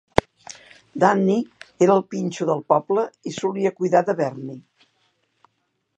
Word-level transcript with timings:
Danny 1.03 1.35
era 1.87 1.97
el 1.97 2.01
pinxo 2.15 2.49
del 2.51 2.65
poble 2.73 3.03
i 3.33 3.37
solia 3.39 3.75
cuidar 3.83 4.05
de 4.09 4.17
Bernie. 4.23 4.59